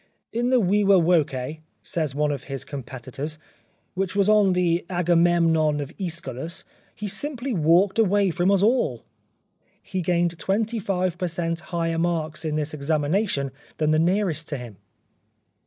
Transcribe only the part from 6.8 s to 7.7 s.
he simply